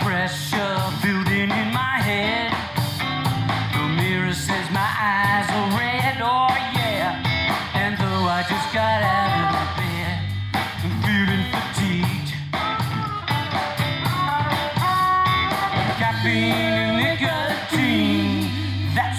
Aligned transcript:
Pressure 0.00 0.77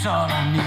that's 0.01 0.07
all 0.07 0.29
I 0.31 0.43
need. 0.55 0.63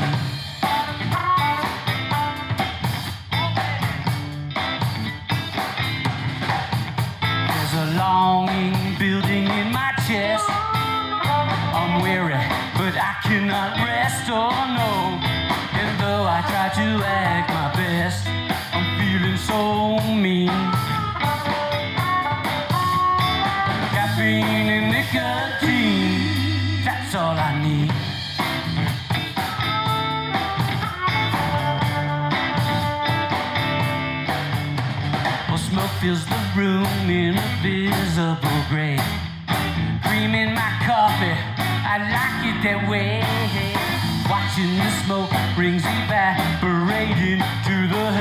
There's 7.49 7.75
a 7.75 7.87
longing 7.97 8.77
building 8.99 9.47
in 9.47 9.73
my 9.73 9.93
chest. 10.07 10.45
I'm 10.51 12.03
weary, 12.03 12.45
but 12.77 12.95
I 12.95 13.15
cannot 13.23 13.79
rest. 13.79 14.29
Oh 14.29 14.53
no. 14.79 14.91
And 15.81 15.91
though 16.01 16.25
I 16.29 16.43
try 16.51 16.69
to 16.81 16.89
act 17.05 17.49
my 17.57 17.73
best, 17.73 18.27
I'm 18.75 18.85
feeling 18.99 19.39
so 19.39 19.97
mean. 20.15 20.53
Caffeine 23.95 24.62
fills 36.03 36.27
the 36.27 36.43
room 36.57 36.85
in 37.09 37.39
a 37.39 37.49
visible 37.63 38.59
gray. 38.69 38.99
Cream 40.03 40.35
in 40.35 40.53
my 40.53 40.73
coffee, 40.83 41.39
I 41.87 41.97
like 42.11 42.43
it 42.51 42.59
that 42.67 42.91
way. 42.91 43.23
Watching 44.29 44.75
the 44.83 44.91
smoke 45.07 45.31
brings 45.55 45.85
evaporating 45.87 47.39
to 47.39 47.77
the 47.95 48.12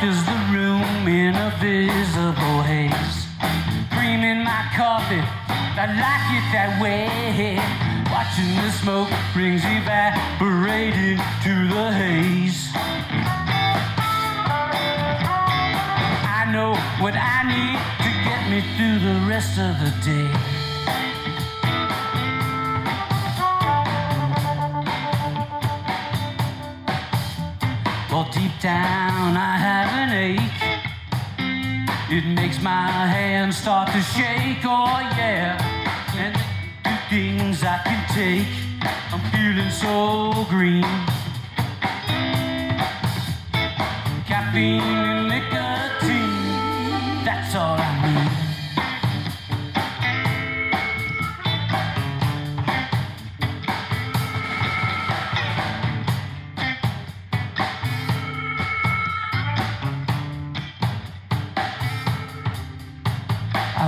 fills 0.00 0.24
the 0.24 0.38
room 0.52 1.08
in 1.08 1.34
a 1.34 1.50
visible 1.58 2.62
haze. 2.62 3.26
Cream 3.90 4.22
in 4.22 4.44
my 4.44 4.62
coffee, 4.76 5.24
I 5.74 5.86
like 6.04 6.28
it 6.38 6.46
that 6.54 6.78
way. 6.80 7.58
Watching 8.12 8.54
the 8.62 8.70
smoke 8.78 9.10
brings 9.32 9.62
evaporating 9.64 11.18
to 11.42 11.54
the 11.74 11.90
haze. 11.92 12.70
I 16.38 16.46
know 16.52 16.74
what 17.02 17.14
I 17.14 17.42
need 17.54 17.78
to 18.04 18.10
get 18.28 18.42
me 18.50 18.60
through 18.76 18.98
the 19.02 19.18
rest 19.26 19.58
of 19.58 19.74
the 19.82 19.90
day. 20.06 20.67
Well, 28.18 28.28
deep 28.32 28.50
down, 28.60 29.36
I 29.36 29.56
have 29.68 29.90
an 30.02 30.10
ache. 30.12 30.40
It 32.10 32.26
makes 32.34 32.60
my 32.60 33.06
hands 33.06 33.58
start 33.58 33.92
to 33.92 34.00
shake, 34.00 34.64
oh 34.64 34.98
yeah. 35.16 35.54
And 36.16 36.34
the 36.82 36.98
things 37.08 37.62
I 37.62 37.78
can 37.84 38.02
take, 38.12 38.48
I'm 39.12 39.20
feeling 39.30 39.70
so 39.70 40.44
green. 40.50 40.82
Caffeine 44.26 45.07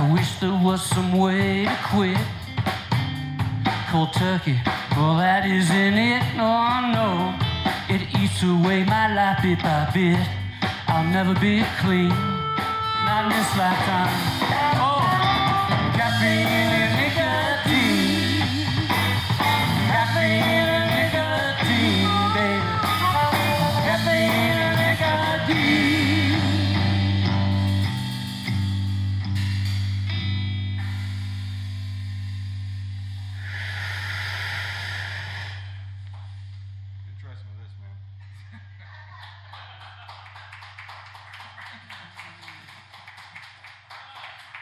I 0.01 0.11
wish 0.11 0.39
there 0.39 0.59
was 0.63 0.81
some 0.81 1.11
way 1.13 1.65
to 1.65 1.77
quit. 1.93 2.17
Cold 3.91 4.11
turkey, 4.13 4.57
well, 4.97 5.15
that 5.17 5.45
isn't 5.45 5.93
it. 5.93 6.23
Oh 6.41 6.89
no, 6.97 7.37
it 7.87 8.01
eats 8.17 8.41
away 8.41 8.83
my 8.83 9.13
life 9.13 9.43
bit 9.43 9.61
by 9.61 9.91
bit. 9.93 10.17
I'll 10.87 11.05
never 11.05 11.35
be 11.35 11.61
clean, 11.81 12.09
not 13.05 13.29
in 13.29 13.37
this 13.37 13.51
lifetime. 13.53 14.09
Oh, 14.81 15.00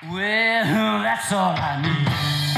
Well, 0.04 0.13
that's 1.04 1.34
all 1.34 1.56
I 1.57 1.81
need. 1.81 2.49